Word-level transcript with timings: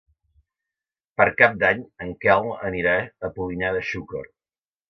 Per 1.19 1.27
Cap 1.43 1.59
d'Any 1.65 1.83
en 2.05 2.15
Quel 2.25 2.49
anirà 2.73 2.97
a 3.29 3.33
Polinyà 3.37 3.73
de 3.77 3.85
Xúquer. 3.93 4.27